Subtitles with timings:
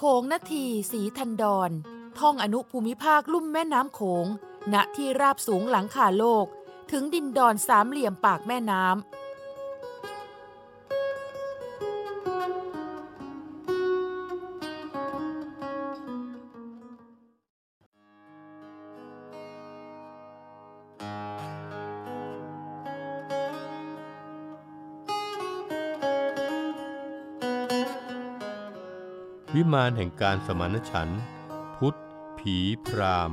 [0.00, 1.70] โขงนาทีสีทันดอน
[2.18, 4.26] ท่องอนุภูมิภาคลุ่มแม่น้ำโขง
[4.72, 6.46] ณที่ราบสูงหลังคาโลก
[6.90, 9.17] ถึงดินดอนสามเหลี่ยมปากแม่น้ำ
[29.74, 31.08] มานแห่งการสมานฉัน
[31.76, 31.94] พุทธ
[32.38, 33.32] ผีพราม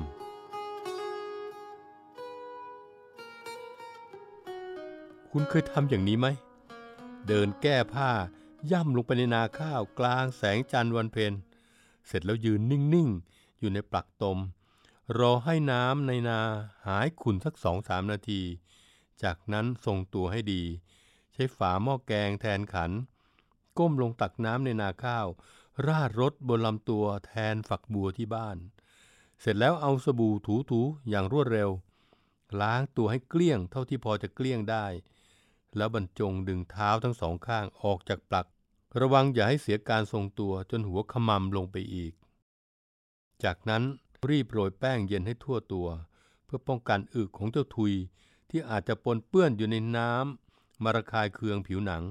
[5.32, 6.28] คุณเคยทำอย่างนี้ไหม
[7.28, 8.12] เดินแก้ผ้า
[8.72, 11.34] ย่ำลงไปในนาข้าวกลางแสงจันทร์วันเพ็ญ
[12.08, 14.40] เสร็จแล้วยืนนิ่ง ๆ อยู่ในปลักตม
[15.20, 16.40] รอให้น้ำในนา
[16.88, 18.42] หายขุ่นสักสองสามนาที
[19.24, 20.64] จากนั้นทรงตัวให้ดี
[21.34, 22.92] ใช้ฝาหม้อแกงแทนขัน
[23.78, 25.28] ก้มลงตักน้ำในนาข้าว
[25.88, 28.58] ราดรถบนลำตัวแทนฝักบัวที่บ้าน
[29.40, 30.34] เสร็จแล้วเอาสบู่
[30.70, 31.70] ถูๆอย่างรวดเร็ว
[32.62, 34.86] ล้างตัวให้เกลี้ยงเท่าที่พอจะเกลี้ยงได้
[35.76, 38.46] แล้วบรรจงดึงเท้าทั้งสองข้างออกจากปลัก
[39.00, 42.14] ระวังอย่าให้เสียการทรงตัวจนหัวขมำลงไปอีก
[43.44, 43.84] จากนั้น
[44.30, 45.88] รีบโรยแป้งเย็นให้ทั่วตัว
[46.46, 47.94] เพื่อป้องกันอึของเจ้าทุย
[48.50, 52.04] ที่อาจจะปนเปื้อนอยู่ในน้ำมาระคายเคืองผิวหนัง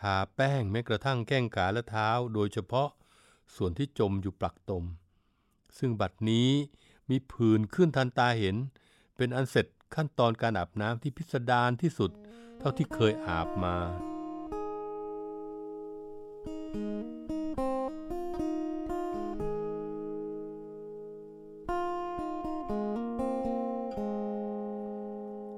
[0.00, 2.88] ทาแป้งแม้กระทั่งแข้งขาและเท้า โดยเฉพาะ
[3.56, 4.84] ส่วนที่จมอยู่ปลักตม
[5.78, 6.50] ซึ่งบัดนี้
[7.10, 8.56] มีผื่นขึ้นทันตาเห็น
[9.16, 12.10] เป็นอันเสร็จขั้นตอนการอาบน้ำที่พิสดารที่สุด
[12.58, 13.76] เท่าที่เคยอาบมา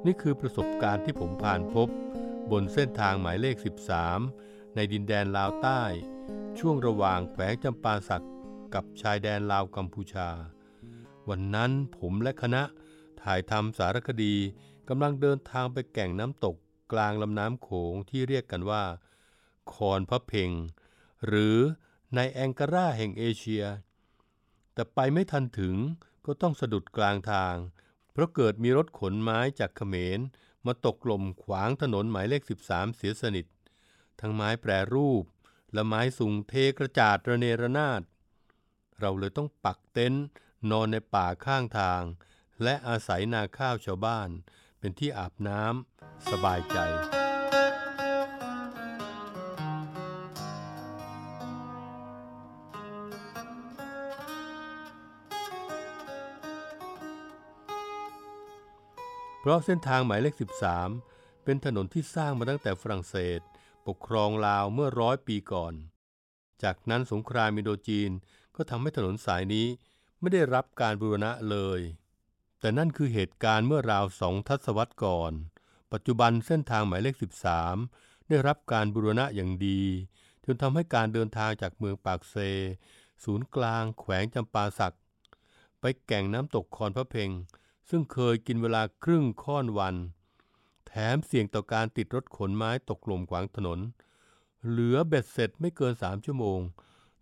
[0.07, 1.89] นี่คือประสบการณ์ที่ผมผ่านพบ
[2.51, 3.57] บนเส้นทางหมายเลข
[4.17, 5.83] 13 ในดินแดนลาวใต้
[6.59, 8.27] ช่วงระหว่างแขวงจำปาสัก
[8.75, 10.29] กับชายแดนลาวกัมพูชา
[11.29, 12.63] วันนั้นผมและคณะ
[13.23, 14.35] ถ่ายทำสารคดี
[14.89, 16.57] กำลังเดินทางไปแก่งน้ำตก
[16.93, 18.85] กลางลำน้ำโขงที่เรียกกันว่า
[19.73, 20.51] คอนพระเพ็ง
[21.27, 21.59] หรือ
[22.15, 23.65] ในแองการาแห่งเอเชีย
[24.75, 25.77] แต่ไปไม่ทันถึง
[26.27, 27.55] ก็ต้องสะดุดกลางทาง
[28.13, 30.21] เพราะเกิดมีรถขนไม้จากเขมร
[30.67, 33.47] มาตกลมขวางถนนหมายเลข 13 เสียสนิท
[34.21, 35.25] ทั้งไม้แปรรูป
[35.73, 38.03] และไม้สูงเทกระจาดระเนระนาด
[39.01, 40.25] เราเลยต้องปักเต็นท์
[40.71, 42.03] นอนในป่าข้างทาง
[42.63, 44.29] และอาศัยนาข้าวชาวบ้าน
[44.79, 47.20] เป็นที่อาบน้ำสบายใจ
[59.41, 60.35] เพราะเส้นทางหมายเลข
[60.89, 63.41] 13 เป็นถนนที่สร้างมาตั้งแต่ฝรั่งเศส
[63.87, 65.75] ปกครองลาวเมื่อร้อยปีก่อน
[66.63, 68.11] จากนั้นสงครามอินโดจีน
[68.57, 69.67] ก็ทำให้ถนนสายนี้
[70.21, 71.81] ไม่ได้รับการบูรณะเลย
[72.61, 75.33] แต่นั่นคือเหตุการณ์เมื่อราวสองทศวรรษก่อน
[75.93, 77.15] ปัจจุบันเส้นทางหมายเลข
[77.73, 79.83] 13 ได้รับการบูรณะอย่างดี
[80.45, 82.37] จนทำให้การเดินทางจากเมืองปากเซ
[83.25, 84.97] ศูนย์กลาง แขวงจำปาสัก
[85.81, 87.31] ไปแก่งน้ำตกคอนพระเพ็ง
[87.91, 89.97] ซึ่งเคยกินเวลาครึ่งค่อนวัน
[90.87, 93.81] แถมเสี่ยงต่อการติดรถขนไม้ตกหล่มขวางถนน
[94.69, 96.61] เหลือเบ็ดเสร็จไม่เกินสามชั่วโมง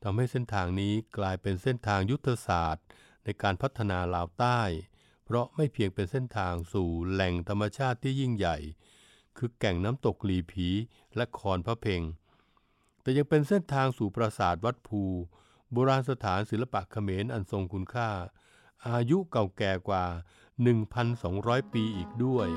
[0.02, 2.84] ทำให้เส้นทางนี้กลายเป็นเส้นทางยุทธศาสตร์
[3.24, 4.60] ในการพัฒนาลาวใต้
[5.24, 8.56] เพราะไม่เพียงเป็นเส้นทางสู่แหล่งธรรมชาติที่ยิ่งใหญ่
[9.36, 10.68] คือแก่งน้ำตกหลีผี
[11.16, 12.02] และคอนพระเพง
[13.00, 15.02] แต่ยังเป็นเส้นทางสู่ปราสาทวัดภู
[15.72, 18.10] โบราณสถานศิลปะเขมรอันทรงคุณค่า
[18.88, 20.04] อายุเก่าแก่กว่า
[20.58, 22.48] 1,200 ปีอีกด้วย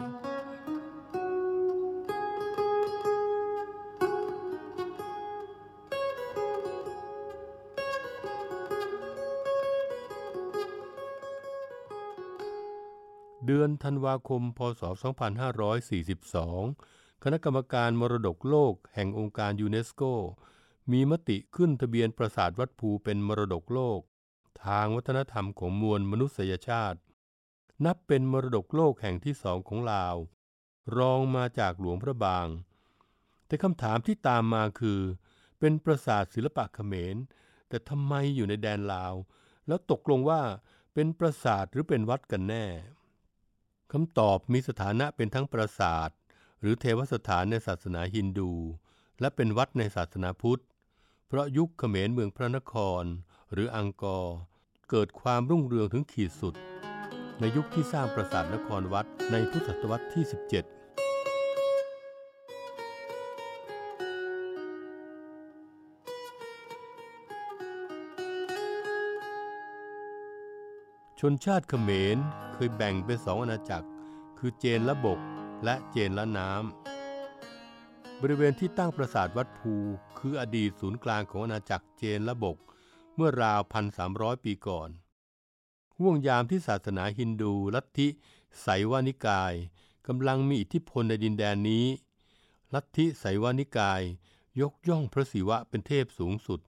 [13.46, 14.82] เดือนธันวาคม พศ
[16.04, 20.04] 2542 คณะกรรมการมรดกโลกแห่งองค์การยูเนสโก
[20.92, 24.00] มีมติขึ้นทะเบียนปราสาทวัดภูเป็นมรดกโลก
[24.66, 27.00] ทางวัฒนธรรมของมวลมนุษยชาติ
[27.86, 30.16] นับเป็นมรดกโลกแห่งที่สองของลาว
[30.98, 32.48] รองมาจากหลวงพระบาง
[33.48, 35.00] แต่คำถามที่ตามมาคือ
[35.60, 37.16] เป็นปราสาทศิลปะเขมร
[37.70, 39.14] แต่ทำไมอยู่ในแดนลาว
[39.68, 40.42] แล้วตกลงว่า
[40.94, 42.66] เป็นปราสาทหรือเป็นวัดกันแน่
[43.92, 46.10] คำตอบมีสถานะเป็นทั้งปราสาท
[46.60, 48.52] หรือเทวสถานในศาสนาฮินดู
[49.20, 50.64] และเป็นวัดในศาสนาพุทธ
[51.28, 53.04] เพราะยุคเขมรเมืองพระนคร
[53.52, 54.36] หรืออังกอร์
[54.90, 56.56] เกิดความรุ่งเรืองถึงขีดสุด
[57.44, 60.34] ในยุคที่สร้างปราสาทนครวัดในพุทธศตวรรษที่ 17
[71.20, 72.18] ชนชาติเขมร
[72.54, 73.88] เคยแบ่งเป็นสองอาณาจักร
[74.38, 75.20] คือเจนละบก
[75.66, 79.74] และเจนละน้ำ บริเวณที่ตั้งปราสาทวัดภู
[80.20, 82.58] คืออดีตศูนย์กลางของอาณาจักรเจนละบก
[83.16, 83.62] เมื่อราว
[84.04, 84.90] 1,300 ปีก่อน
[86.02, 88.08] ห่วงยามที่ศาสนาฮินดูลัทธิ
[88.62, 89.54] ไสวานิกาย
[90.08, 91.86] กำลังมีอิทธิพลในดินแดนนี้
[92.74, 94.02] ลัทธิไสวานิกาย
[94.62, 96.60] ยกย่องพระศิวะเป็นเทพสูงสุด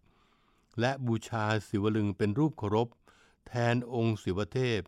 [0.79, 2.87] และบูชาศิวลึงเป็นรูปเคารพ
[3.47, 4.81] แทนองค์ศิวเทพ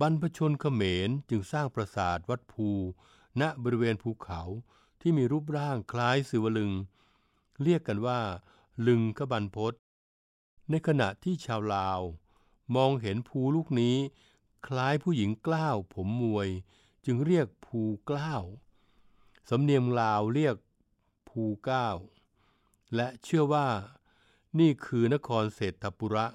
[0.00, 2.68] บรรพชนเขมรจึงสร้างปราสาทวัดภู
[3.40, 4.40] ณบริเวณภูเขา
[5.00, 6.72] ที่มีรูปร่างคล้ายศิวลึง
[7.62, 8.20] เรียกกันว่า
[8.86, 9.74] ลึงขบันพศ
[10.70, 12.00] ในขณะที่ชาวลาว
[12.74, 13.96] มองเห็นภูลูกนี้
[14.66, 16.48] คล้ายผู้หญิงกล้าวผมมวย
[17.04, 17.80] จึงเรียกภู
[18.10, 18.44] กล้าว
[19.50, 20.56] สำเนียงลาวเรียก
[21.28, 21.88] ภูเก้า
[22.94, 23.68] และเชื่อว่า
[24.58, 26.26] นี่คือนครเศรษฐปุระ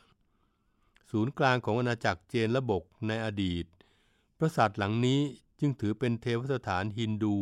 [1.10, 3.66] ศูนย์กลางของอาณาจักรเจนระบกในอดีต
[4.38, 5.22] ปราสาทหลังนี้
[5.60, 7.38] จึงถือเป็นเทวสถานฮินดู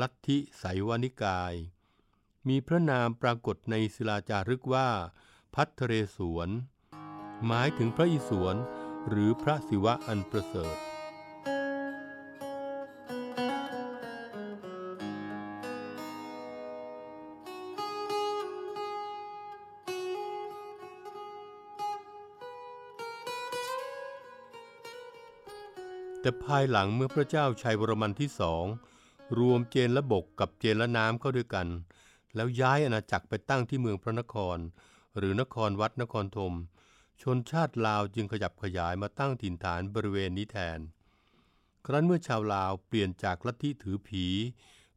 [0.00, 1.54] ลัทธิไสวานิกาย
[2.48, 4.88] มีพระนามปรากฏในศิลาจารึกว่า
[5.54, 6.48] พัทเรศวร
[7.46, 8.56] หมายถึงพระอิศวร
[9.08, 10.76] หรือพระศิวะอันประเสริฐ
[26.20, 28.64] แต่ภายหลังเมื่อพระเจ้าชัยวรมันที่สอง
[29.38, 31.68] รวมเจนและบกกับเจนและน้ำเข้าด้วยกัน
[32.34, 34.58] แล้วย้ายอาณาจักรไปตั้งที่เมืองพระนคร
[35.16, 36.54] หรือนครวัดนครธม
[37.22, 40.80] ชนชาติลาวจึงขยับขยายมาตั้งถิ่นฐานบริเวณนี้แทน
[41.86, 44.24] ครั้นเมื่อชาวลาวเปลี่ยนจากลัทธิถือผี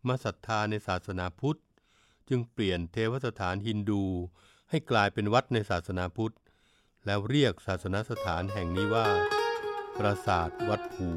[0.07, 1.59] มาศรัทธาในศาสนาพุทธ
[2.29, 4.03] จึงเปลี่ยนเทวสถานฮินดู
[4.69, 6.35] ให้กลายเป็นวัดในศาสนาพุทธ
[7.05, 9.07] แล้วเรียกศาสนสถานแห่งนี้ว่า
[9.97, 11.09] ปราสาทวัดภู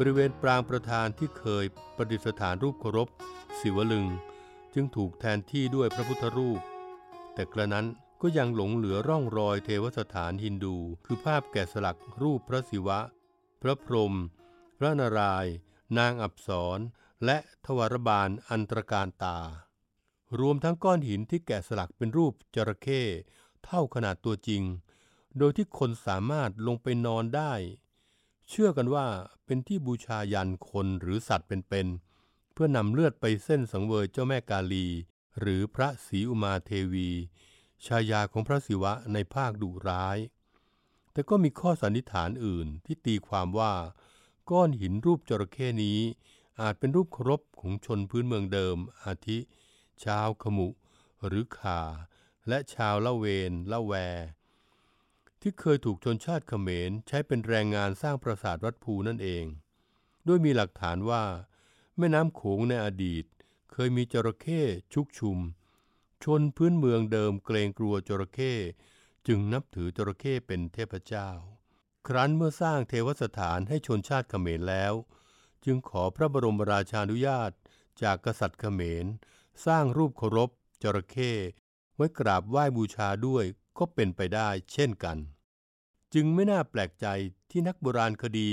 [0.00, 1.64] บริเวณปรางประธานที่เคย
[1.96, 3.08] ประดิษฐานรูปเคารพ
[3.58, 4.06] ศิวลึง
[4.74, 6.60] จึงถูกแทนที่ด้วยพระพุทธรูป
[7.34, 7.86] แต่กระนั้น
[8.22, 13.00] ก็ยังหลงเหลือร่องรอยเทวสถานฮินดู คือภาพแกะสลักรูปพระศิวะ
[13.62, 14.14] พระพรหม
[14.78, 15.46] พระนาราย
[15.98, 16.78] นางอับสร
[17.24, 19.38] และทวารบาลอันตรการตา
[20.40, 23.02] รวมทั้งก้อนหินที่แกะสลักเป็นรูปจระเข้
[23.64, 24.62] เท่าขนาดตัวจริง
[25.38, 27.52] โดยที่คนสามารถลงไปนอนได้
[28.48, 29.06] เชื่อกันว่า
[29.44, 34.86] เป็นที่บูชายันคนหรือสัตว์เป็นๆเพื่อนำเลือดไปเส้นสังเวยเจ้าแม่กาลี
[35.40, 37.10] หรือพระศรีอุมาเทวี
[37.86, 40.18] ชายาของพระศิวะในภาคดุร้าย
[41.12, 43.74] แต่ก็มีข้อสันนิษฐานอื่นที่ตีความว่า
[44.50, 46.00] ก้อนหินรูปจระเข้นี้
[46.60, 49.38] อาจเป็นรูปเคารพของชนพื้นเมืองเดิม อาทิ
[50.04, 50.68] ชาวขมุ
[51.26, 51.80] หรือขา
[52.48, 53.94] และชาวละเวนละแว
[55.48, 59.44] ที่เคยถูกชนชาติเขมรใช้เป็นแรงงานสร้างปราสาทวัดภูนั่นเอง
[60.24, 61.24] โดยมีหลักฐานว่า
[61.98, 63.24] แม่น้ำโขงในอดีต
[63.72, 64.62] เคยมีจระเข้
[64.94, 65.38] ชุกชุม
[66.24, 68.54] ชนพื้นเมืองเดิมเกรงกลัวจระเข้
[69.26, 71.30] จึงนับถือจระเข้เป็นเทพเจ้า
[72.06, 74.92] ครั้นเมื่อสร้างเทวสถานให้ชนชาติเขมรแล้ว
[75.64, 77.50] จึงขอพระบรมราชานุญาต
[78.02, 79.06] จากกษัตริย์เขมร
[79.66, 80.50] สร้างรูปเคารพ
[80.82, 81.32] จระเข้
[81.96, 83.46] ไว้กราบไหว้บูชาด้วย
[83.78, 85.18] ก็เป็นไปได้เช่นกัน
[86.18, 87.06] จึงไม่น่าแปลกใจ
[87.50, 88.50] ที่นักโบราณคดี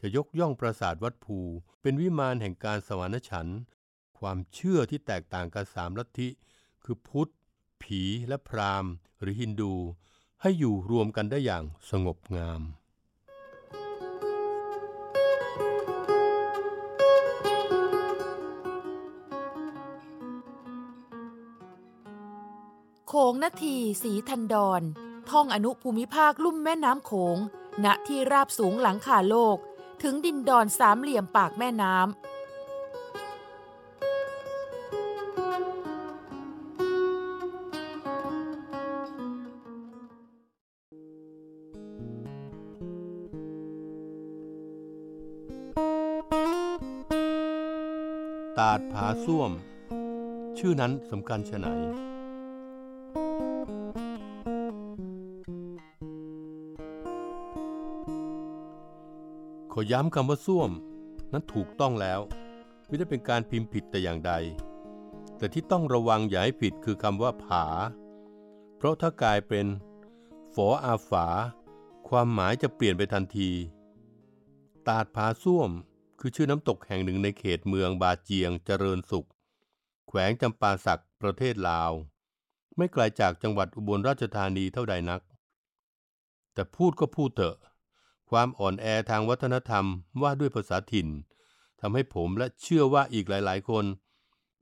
[0.00, 1.38] จะยกย่องปราสาทวัดภู
[1.82, 3.46] เป็นวิมานแห่งการสวรรค์ฉัน
[4.18, 6.28] ความเชื่อที่แตกต่างกันสามลัทธิ
[6.84, 7.28] คือพุทธ
[7.82, 9.74] ผีและพราหมณ์ หรือฮินดู
[10.42, 12.62] ให้อยู่รวมกันได้อย่างสงบงาม
[23.08, 24.84] โขงนาทีสีทันดอน
[25.30, 27.36] ท่องอนุภูมิภาคลุ่มแม่น้ำโขง
[27.84, 29.56] ณ ที่ราบสูงหลังคาโลก
[30.02, 32.06] ถึงดินดอนสามเหลี่ยมปากแม่น้ำ
[48.58, 49.50] ตาดผาส้วม
[50.58, 51.68] ชื่อนั้นสำคัญชะไหน
[59.90, 60.70] ย้ำคำว่าส้วม
[61.32, 62.20] นั้นถูกต้องแล้ว
[62.86, 64.32] ไม่ได้เป็นการพิมพ์ผิดแต่อย่างใด
[65.36, 67.64] แต่ที่ต้องระวังอย่าให้ผิดคือคำว่าผา
[68.76, 69.66] เพราะถ้ากลายเป็น
[70.54, 71.26] ฝออาฝา
[72.08, 73.50] ความหมายจะเปลี่ยนไปทันที
[74.88, 75.70] ตาดผาส้วม
[76.20, 79.28] คือชื่อน้ำตกแห่งหนึ่งในเขตเมืองบาเจียงเจริญสุข
[80.08, 81.92] แขวงจำปาสักประเทศลาว
[82.76, 85.20] ไม่ไกลจากจังหวัดอุบลราชธานีเท่าใดนัก
[86.54, 87.56] แต่พูดก็พูดเถอะ
[88.30, 89.84] ความอ่อนแอทางวัฒนธรรม
[90.22, 91.08] ว่าด้วยภาษาถิ่น
[91.80, 93.84] ทำให้ผมและเชื่อว่าอีกหลาย ๆ คน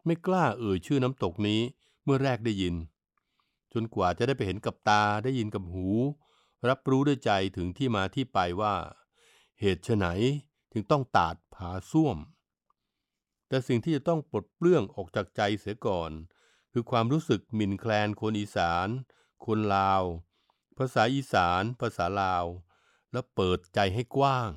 [0.06, 1.61] ไม่กล้าเอ่ยชื่อน้ำตกนี้
[2.04, 2.75] เมื่อแรกได้ยิน
[3.73, 5.88] จนกว่าจะได้ไปเห็นกับตาได้ยินกับหู
[6.68, 8.75] รับรู้ด้วยใจถึงที่มาที่ไปว่า
[9.61, 10.06] เหตุไฉน
[10.73, 12.18] ถึงต้องตาดผาส้วม
[13.49, 16.11] แต่สิ่งที่จะต้องปลดเปลื้องออกจากใจเสียก่อน
[16.73, 18.88] คือความรู้สึกหมิ่นแคลนคนอีสาน
[19.47, 20.02] คนลาว
[20.78, 22.44] ภาษาอีสาน ภาษาลาว
[23.14, 24.50] และเปิดใจให้กว้าง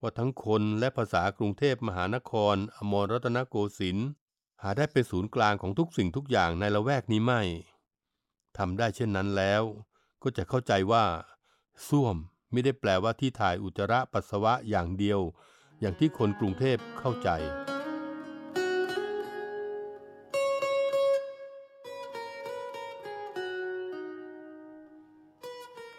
[0.00, 4.08] ว่าทั้งคนและภาษากรุงเทพมหานคร อมรรัตนโกสินทร์
[4.62, 7.42] หาได้เป็นศูนย์กลางของทุกสิ่งทุกอย่างในละแวกนี้ไม่
[8.58, 9.62] ทำได้เช่นนั้นแล้ว
[10.22, 11.04] ก็จะเข้าใจว่า
[11.88, 12.16] ส้วม
[12.50, 15.20] ไม่ได้แปลว่าที่ถ่ายอุจจาระปัสสาวะอย่างเดียว
[15.80, 17.28] อย่างที่คนกรุงเทพเข้าใจ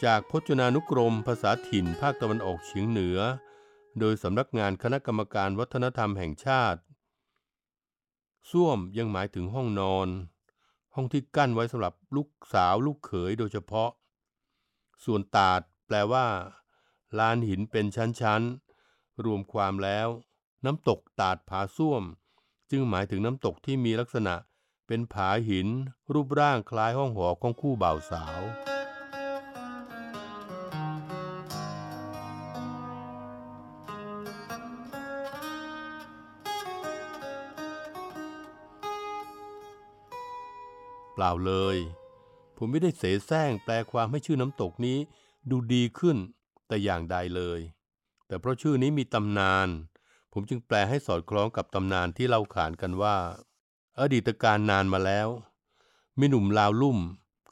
[0.05, 3.19] จากพจนานุกรมภาษาถิ่นภาคตะวันออกเฉียงเหนือ
[3.99, 6.79] โดยสำนักงานคณะกรรมการวัฒนธรรมแห่งชาติ
[8.51, 10.07] ส้วมยังหมายถึงห้องนอน
[10.95, 13.89] ห้องที่กั้นไว้สำหรับลูกสาวลูกเขยโดยเฉพาะ
[15.05, 16.25] ส่วนตาดแปลว่า
[17.19, 20.07] ลานหินเป็นชั้นๆ รวมความแล้ว
[20.65, 22.03] น้ำตกตาดผาส้วม
[22.71, 24.35] จึงหมายถึงน้ำตกที่มีลักษณะ
[24.87, 25.67] เป็นผาหิน
[26.13, 28.41] รูปร่างคล้ายห้องหอของคู่บ่าวสาว
[41.13, 41.77] เปล่าเลย
[42.57, 44.97] ผมไม่ได้เสแสร้งแปลความให้ชื่อน้ำตกนี้
[45.49, 46.17] ดูดีขึ้น
[46.67, 47.59] แต่อย่างใดเลย
[48.27, 49.67] แต่เพราะชื่อนี้มีตำนาน
[50.33, 53.15] ผมจึงแปลให้สอดคล้องกับตำนานที่เล่าขานกันว่า
[53.99, 55.27] อดีตการนานมาแล้ว
[56.19, 56.99] มีหนุ่มลาวลุ่ม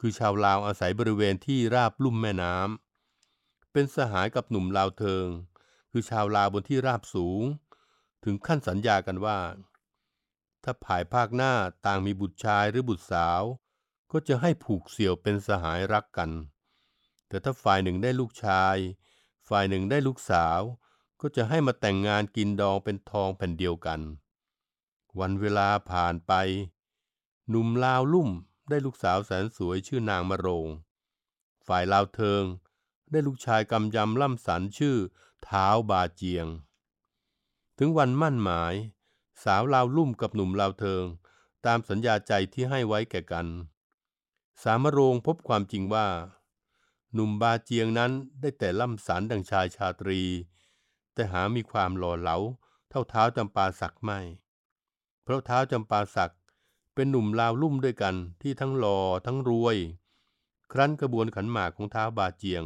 [0.04, 5.26] ือชาวลาวอาศัยบริเวณที่ราบลุ่มแม่น้ำเป็นสหายกับหนุ่มลาวเทิง
[5.90, 7.42] คือชาวลาวบนที่ราบสูง
[8.24, 9.38] ถึงขั้นสัญญากันว่า
[10.64, 11.52] ถ้าภายภาคหน้า
[11.86, 13.42] ต่างมีบุตรชายหรือบุตรสาว
[14.12, 16.30] ก็จะให้ผูกเสี่ยวเป็นสหายรักกัน
[17.28, 18.76] แต่ถ้าฝ่ายหนึ่งได้ลูกชาย
[19.48, 20.60] ฝ่ายหนึ่งได้ลูกสาว
[21.20, 24.00] ก็จะให้มาแต่งงานกินดองเป็นทองแผ่นเดียวกัน
[25.20, 26.32] วันเวลาผ่านไป
[27.48, 28.30] หนุ่มลาวลุ่ม
[28.68, 30.68] ได้ลูกสาวแสนสวยชื่อนางมะโรง
[31.66, 32.42] ฝ่ายลาวเทิง
[33.10, 34.96] ได้ลูกชายกำยำล่ำสันชื่อ
[35.44, 36.46] เท้าบาเจียง
[37.78, 38.74] ถึงวันมั่นหมาย
[39.44, 41.04] สาวลาวลุ่มกับหนุ่มลาวเทิง
[41.66, 43.46] ตามสัญญาใจที่ให้ไว้แก่กัน
[44.62, 46.06] สามโรงพบความจริงว่า
[47.14, 50.20] หนุ่มบาเจียงนั้นได้แต่ล่ำสันดังชายชาตรี
[51.14, 52.36] แต่หามีความหล่อเหลา
[52.88, 54.18] เท่าเท้าจำปาสักไม่
[55.22, 56.34] เพราะเท้าจำปาสัก
[56.94, 59.76] เป็นหนุ่มลาวลุ่มด้วยกันที่ทั้งหล่อทั้งรวย
[60.72, 62.62] ครั้นกระบวนขันหมากของเท้าบาเจียง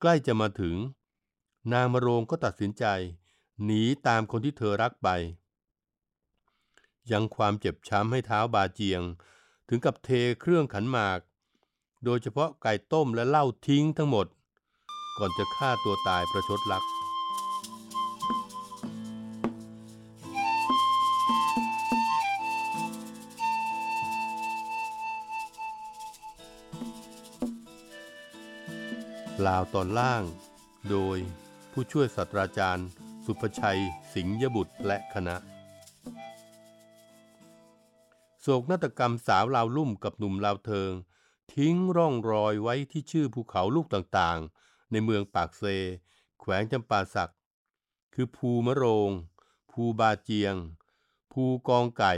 [0.00, 0.76] ใกล้จะมาถึง
[1.72, 2.84] นางมะโรงก็ตัดสินใจ
[3.64, 5.08] หนีตามคนที่เธอรักไป
[7.10, 9.02] ยังความเจ็บช้ำให้เท้าบาเจียง
[9.68, 10.08] ถึงกับเท
[10.40, 11.20] เครื่องขันหมาก
[12.04, 14.26] โดยเฉพาะไก่ต้มและเหล้าทิ้งทั้งหมด
[15.18, 16.84] ก่อนจะฆ่าตัวตายประชดรัก
[29.46, 30.22] ลาวตอนล่าง
[30.90, 31.18] โดย
[31.72, 32.88] ผู้ช่วยศาสตราจารย์
[33.24, 33.80] สุภชัย
[34.12, 35.36] สิงห์ยบุตรและคณะ
[38.44, 40.92] โศกนาฏกรรมสาวลาวลุ่มกับหนุ่มลาวเทิง
[41.54, 45.64] ทิ้งร่องรอยไว้ที่ชื่อภูเขาลูกต่างๆ ในเมืองปากเซ
[46.40, 47.32] แขวงจำปาสัก
[48.14, 49.10] คือภูมะโรง
[49.70, 50.54] ภูบาเจียง
[51.32, 52.14] ภูกองไก่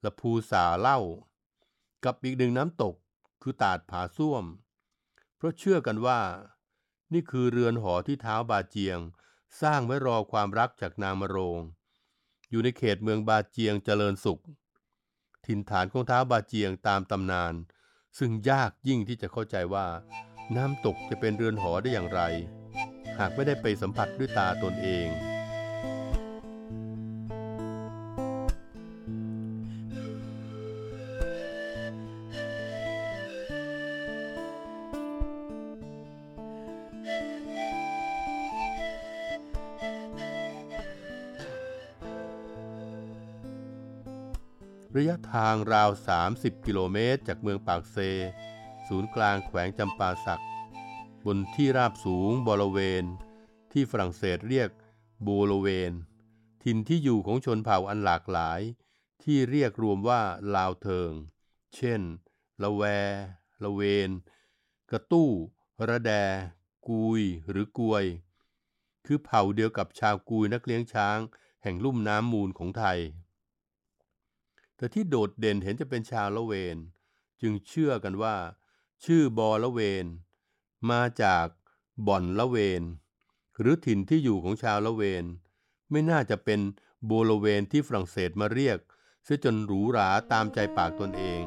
[0.00, 0.98] และภูสาเล่า
[2.04, 2.94] กับอีกหนึ่งน้ำตก
[3.42, 4.44] คือตาดผาส้วม
[5.36, 6.20] เพราะเชื่อกันว่า
[7.12, 8.98] นี่คือเรือนหอที่เท้าบาเจียง
[9.60, 11.60] สร้างไว้รอความรักจากนางมะโรง
[12.50, 14.42] อยู่ในเขตเมืองบาเจียงเจริญสุข
[15.48, 17.54] ถิ่นฐานของเท้าบาเจียงตามตำนาน
[18.18, 19.86] ซึ่งยากยิ่งที่จะเข้าใจว่า
[20.56, 22.20] น้ำตกจะเป็นเรือนหอได้อย่างไร
[23.18, 25.08] หากไม่ได้ไปสัมผัสด้วยตาตนเอง
[44.96, 45.90] ระยะทางราว
[46.28, 47.96] 30 กิโลเมตร จากเมืองปากเซ
[48.88, 50.42] ศูนย์กลางแขวงจำปาสัก
[51.24, 53.04] บนที่ราบสูงบริเวณ
[53.72, 54.70] ที่ฝรั่งเศสเรียก
[55.22, 55.92] โบโลเวน
[56.64, 58.60] ถิ่นที่อยู่ของชนเผ่าอันหลากหลาย
[59.22, 60.20] ที่เรียกรวมว่า
[60.54, 61.10] ลาวเทิง
[61.74, 62.00] เช่น
[62.62, 62.82] ละแว
[63.62, 64.10] ละเวน
[64.90, 65.30] กระตู้
[65.88, 66.12] ระแด
[66.88, 68.04] กุย หรือกวย
[69.06, 71.18] คือเผ่าเดียวกับชาวกุยนักเลี้ยงช้าง
[71.62, 73.00] แห่งลุ่มน้ำมูลของไทย
[74.78, 76.76] แต่ที่โดดเด่นเห็นจะเป็นชาวละเวน
[77.40, 78.36] จึงเชื่อกันว่า
[79.04, 80.06] ชื่อบอละเวน
[80.90, 81.46] มาจาก
[82.06, 82.82] บ่อนละเวน
[83.60, 85.24] หรือถิ่นที่อยู่ของชาวละเวน
[85.90, 86.60] ไม่น่าจะเป็น
[87.06, 88.78] โบโลเวนที่ฝรั่งเศสมาเรียก
[89.24, 91.42] เสียจนหรูหราตามใจปากตนเอง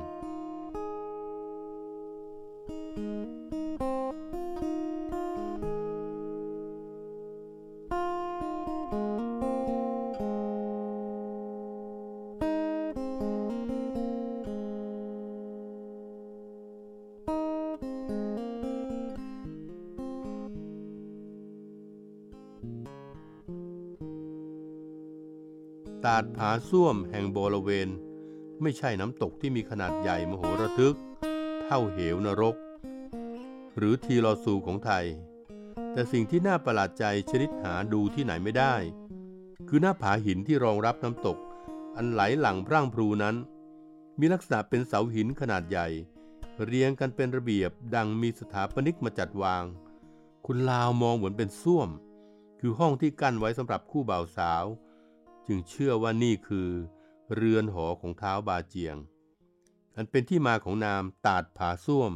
[26.69, 27.89] ส้วมแห่งบริเวน
[28.61, 30.95] ไม่ใช่น้ำตกที่มีขนาดใหญ่มโหระทึก
[31.63, 32.55] เท่าเหวนรก
[33.77, 35.05] หรือทีลอซูของไทย
[35.91, 38.75] แต่สิ่งที่น่าประหลาดใจชนิดหาดูที่ไหนไม่ได้
[39.67, 41.37] คือหน้าผาหินที่รองรับน้ำตก
[41.95, 43.35] อันไหลหลังพร่างพรูนั้น
[44.19, 45.87] มีลักษณะเป็นเสาหินขนาดใหญ่
[46.65, 49.63] เรียงกันเป็นระเบียบดังมีสถาปนิกมาจัดวาง
[50.45, 51.89] คุณลาวมองเหมือนเป็นส้วม
[52.59, 54.65] คือห้องที่กั้นไว้สำหรับคู่บ่าวสาว
[55.53, 56.69] จึงเชื่อว่านี่คือ
[57.35, 58.97] เรือนหอของเท้าวบาเจียง
[59.95, 62.11] อันเป็นที่มาของนามตาดผาส้วม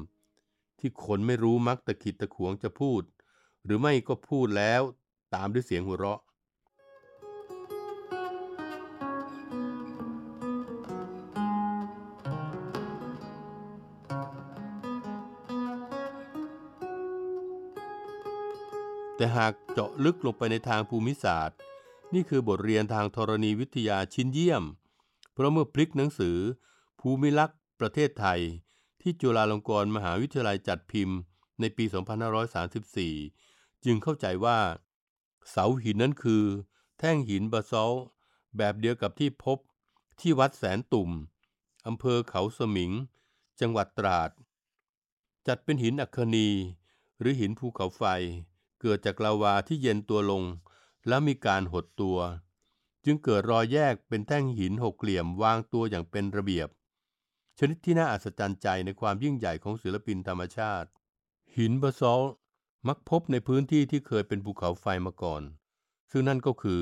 [0.80, 3.02] ที่คนไม่รู้มักตะขิดตะขวงจะพูด
[3.64, 4.82] หรือไม่ก็พูดแล้ว
[5.34, 6.20] ตามด้วยเสียงหัวเราะ
[19.16, 21.60] แต่หากเจาะลึกลงไปในทางภูมิศาสตร์
[22.16, 24.64] นี่คือบทเรียนทางธรณีวิทยาชิ้นเยี่ยม
[25.34, 26.38] เพราะเมื่อพลิกหนังสือ
[27.00, 28.42] ภูมิลักษ์ประเทศไทย
[29.02, 31.18] ที่จุฬาลงกรณ์มหาวิทยาลัยจัดพิมพ์
[31.60, 31.86] ในปี
[33.06, 34.60] 2534 จึงเข้าใจว่า
[35.50, 36.44] เสาหินนั้นคือ
[37.00, 37.94] แท่งหินบาซอล
[38.58, 39.58] แบบเดียวกับที่พบ
[40.20, 41.10] ที่วัดแสนตุ่ม
[41.88, 42.92] อำเภอเขาสมิง
[43.60, 44.32] จังหวัดตราด
[45.48, 46.50] จัดเป็นหินอัคคนี
[47.20, 48.04] หรือหินภูเขาไฟ
[48.82, 50.44] เกิดจากลาวาที่เย็นตัวลง
[51.08, 52.18] แล้วมีการหดตัว
[53.06, 56.70] จึงเกิดรอยแยกเป็นแท่งหินหกเหลี่ยมวางตัวอย่างเป็นระเบียบ
[57.60, 60.90] ชนิดที่น่าอัศจรรย์ใจในความยิ่งใหญ่ของศิลปินธรรมชาติ
[61.58, 62.24] หินบาซอล
[62.88, 65.44] มักพบในพื้นที่ที่เคยเป็นภูเขาไฟมาก่อน
[66.12, 66.82] ซึ่งนั่นก็คือ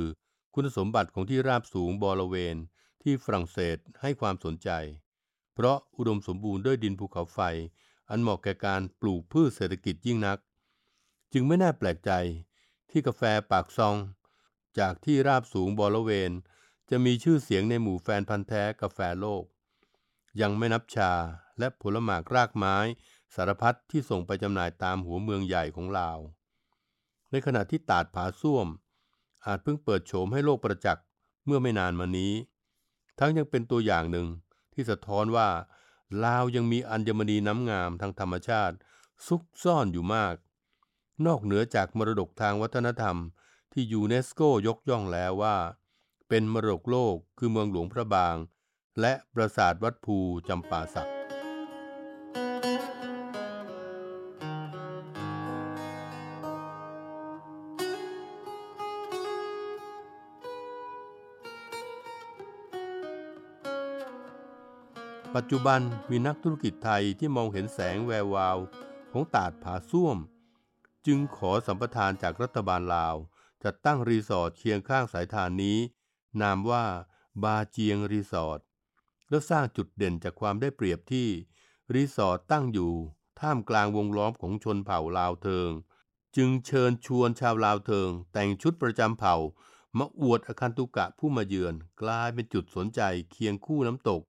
[0.53, 2.55] คุณสมบัติของที่ราบสูงบริเวณ
[3.01, 4.69] ที่ฝรั่งเศสให้ความสนใจ
[5.53, 7.39] เพราะอุดมสมบูรณ์ด้วยดินภูเขาไฟ
[8.09, 10.37] อันเหมาะแก่การปลูกพืชเศรษฐกิจยิ่งนัก
[11.33, 12.11] จึงไม่น่าแปลกใจ
[12.93, 13.95] ที่กาแฟปากซอง
[14.79, 16.31] จากที่ราบสูงบริเวณ
[16.89, 19.43] จะมีชื่อเสียงในหมู่แฟนพันธ์แท้กาแฟโลก
[20.41, 21.11] ยังไม่นับชา
[21.59, 22.75] และผลหมากรากไม้
[23.35, 26.19] สารพัดที่ส่งไปจำหน่ายตามหัวเมืองใหญ่ของลาว
[27.31, 28.67] ในขณะที่ตาดผาส้วม
[29.45, 31.05] อาจเพิ่งเปิดโฉมให้โลกประจักษ์
[31.45, 32.33] เมื่อไม่นานมานี้
[33.19, 34.27] ทั้งยังเป็นตัวอย่างหนึ่ง
[34.73, 35.49] ที่สะท้อนว่า
[36.23, 38.75] ลาวยังมีอัญมณีน้ำงามทางธรรมชาติ
[39.27, 40.35] ซุกซ่อนอยู่มาก
[41.25, 43.17] นอกเหนือจากมรดกทางวัฒนธรรม
[43.73, 45.57] ที่ยูเนสโกยกย่องแล้วว่า
[46.29, 48.35] เป็นมรดกโลกคือเมืองหลวงพระบาง
[49.01, 51.09] และปราสาทวัดภูจำปาสัก
[65.35, 68.57] ปัจจุบันมีนักธุรกิจไทยที่มองเห็นแสงแวววาว
[69.11, 70.17] ของตาดผาส้วม
[71.05, 73.15] จึงขอสัมปทานจากรัฐบาลลาว
[73.63, 75.77] จัดตั้งรีสอร์ทเคียงข้างสายธารนี้
[76.41, 76.85] นามว่า
[77.43, 78.59] บาเจียงรีสอร์ท
[79.29, 81.27] แล้วสร้างจุดเด่นจากความได้เปรียบที่
[81.93, 82.93] รีสอร์ทตั้งอยู่
[83.39, 85.69] ท่ามกลางวงล้อมของชนเผ่าลาวเทิง
[86.35, 89.35] จึงเชิญชวนชาวลาวเทิง แต่งชุดประจำเผ่า
[89.97, 94.21] มาอวดอาคันตุกะผู้มาเยือน กลายเป็นจุดสนใจเคียงคู่น้ำตก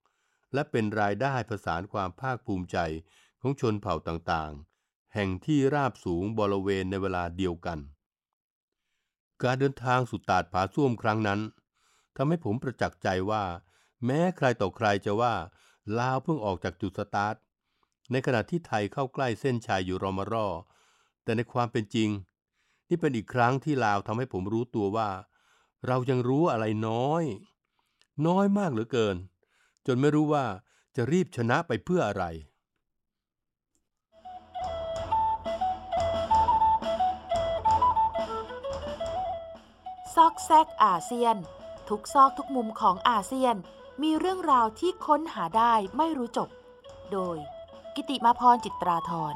[0.54, 2.78] และเป็นรายได้ผสานความภาคภูมิใจ
[3.40, 4.73] ของชนเผ่าต่างๆ
[5.14, 7.78] แห่งที่ราบสูงบริเวณในเวลาเดียวกัน
[9.42, 11.40] การเดินทางสุดตาดผาส้วมครั้งนั้น
[12.16, 13.44] ทำให้ผมประจักษ์ใจว่า
[14.04, 15.34] แม้ใครต่อใครจะว่า
[15.98, 17.34] ลาวเพิ่งออกจากจุดสตาร์ท
[18.10, 20.48] ในขณะที่ไทยเข้าใกล้เส้นชัยอยู่รอมารอ
[21.24, 22.10] แต่ในความเป็นจริง
[22.88, 25.10] นี่เป็นอีกครั้งที่ลาวทำให้ผมรู้ตัวว่า
[25.86, 27.24] เรายังรู้อะไรน้อย
[28.26, 29.16] น้อยมากเหลือเกิน
[29.86, 30.44] จนไม่รู้ว่า
[30.96, 32.24] จะรีบชนะไปเพื่ออะไร
[40.14, 41.36] ซอกแซกอาเซียน
[41.88, 43.56] ทุกซอกทุกมุมของอาเซียน
[44.02, 46.48] มีเรื่องราวที่ค้นหาได้ไม่รู้จบ
[47.12, 47.36] โดย
[47.94, 49.34] กิติมาพรจิตราธร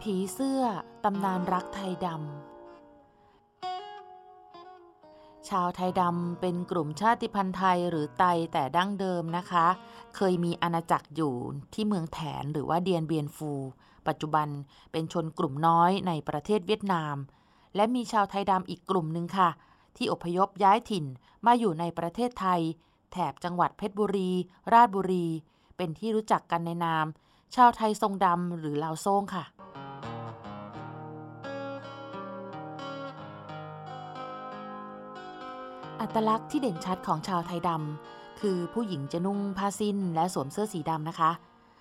[0.00, 0.62] ผีเสื้อ
[1.04, 2.49] ตำนานรักไทยดำ
[5.50, 9.66] ชาวไทยดำเป็นกลุ่มชาติพันธุ์ไทยหรือไตแต่ดั้งเดิมนะคะ
[10.16, 11.34] เคยมีอาณาจักรอยู่
[11.74, 13.52] ที่เมืองแถนหรือว่าเดียนเบียนฟู
[14.08, 14.48] ปัจจุบัน
[14.92, 17.16] เป็นชนกลุ่มน้อยในประเทศเวียดนาม
[17.76, 19.50] และมีชาวไทยดำอีกกลุ่มหนึ่งค่ะ
[19.96, 21.04] ที่อพยพย้ายถิ่น
[21.46, 22.60] มาอยู่ในประเทศไทย
[23.12, 24.30] แถบจังหวัดเพชรบุรี
[24.72, 25.26] ราชบุรี
[25.76, 27.06] เป็นที่รู้จักกันในนาม
[27.54, 29.44] ชาวไทยทรงดำหรือลาวโซ่งค่ะ
[36.00, 41.30] อัตลักษณ์ที่เด่นชัดของชาวไทยดำคือผู้หญิงจะนุ่งผ้าสิ้นและสวมเสื้อสีดำนะคะ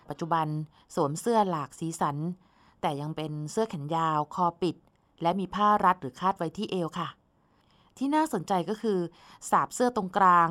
[0.09, 0.47] ปัจจุบัน
[0.95, 2.17] สวมเสื้อหลากสีสัน
[2.81, 4.75] แต่ยังเป็นเสื้อแขนยาว คอปิด
[5.21, 7.07] และมีผ้ารัดหรือคาดไว้ที่เอวค่ะ
[7.97, 8.99] ที่น่าสนใจก็คือ
[9.49, 10.47] สาบเสื้อตรงกลาง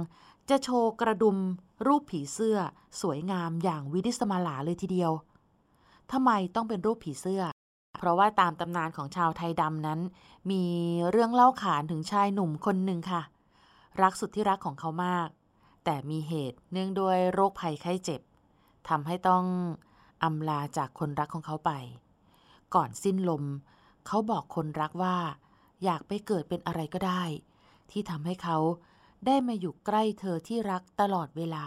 [0.51, 1.37] จะโชว์กระดุม
[1.87, 2.59] รูปผีเสื้อ
[3.01, 5.13] สวยงามอย่างวิดิสมาลาเลยทีเดียว
[6.13, 7.43] ทำไมต้องเป็นรูปผีเสื้อ
[7.99, 10.01] เพราะว่าตามตำนานของชาวไทยดำนั้น
[10.51, 10.63] มี
[11.11, 13.23] เรื่องเล่าขานถึงชายหนุ่มคนหนึ่งค่ะ
[14.03, 15.29] รักสุดที่รักของเขามาก
[15.85, 18.21] แต่มีเหตุเนื่องด้วยโรคภัยไข้เจ็บ
[18.89, 19.45] ทำให้ต้อง
[20.25, 21.71] อำลาจากคนรักของเขาไป
[22.75, 23.45] ก่อนสิ้นลม
[24.07, 25.17] เขาบอกคนรักว่า
[25.85, 27.23] อยากไปเกิดเป็นอะไรก็ได้
[27.91, 28.57] ที่ทำให้เขา
[29.27, 31.65] ได้มาอยู่ใกล้เธอที่รักตลอดเวลา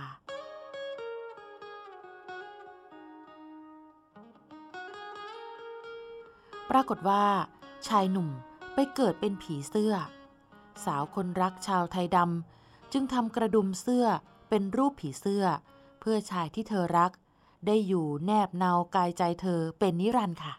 [6.69, 7.23] ปรากฏว่า
[7.87, 8.29] ชายหนุ่ม
[8.73, 9.93] ไปเกิดเป็นผีเสื้อ
[10.85, 14.05] สาวคนรักชาวไทยดำจึงทำกระดุมเสื้อ
[14.49, 15.45] เป็นรูปผีเสื้อ
[15.99, 17.11] เพื่อชายที่เธอรัก
[17.67, 20.53] ได้อยู่แนบเนากายใจเธอเป็นนิรันดร์ค่ะ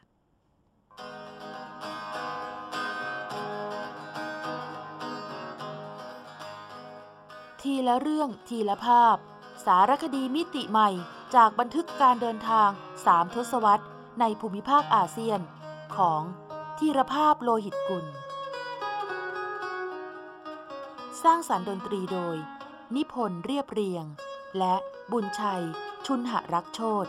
[7.61, 9.17] ทีละเรื่องทีละภาพ
[9.65, 10.91] สารคดีมิติใหม่
[11.35, 12.71] จากบันทึกการเดินทาง
[13.07, 13.87] สามทศวรรษ
[14.21, 15.41] ในภูมิภาคอาเซียน
[15.97, 16.23] ของ
[16.79, 18.05] ธีรภาพโลหิตกุล
[21.25, 22.37] สร้างสารรค์ดนตรีโดย
[22.97, 24.05] นิพนธ์เรียบเรียง
[24.59, 24.75] และ
[25.13, 25.65] บุญชัย
[26.07, 27.07] ชุนหรักโชต